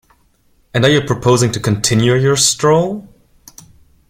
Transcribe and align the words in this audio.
And 0.73 0.83
are 0.83 0.89
you 0.89 1.01
proposing 1.01 1.51
to 1.51 1.59
continue 1.59 2.15
your 2.15 2.35
stroll? 2.35 3.07